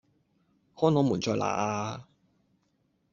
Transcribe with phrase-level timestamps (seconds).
[0.03, 0.05] 看
[0.91, 2.07] 我們在那呀？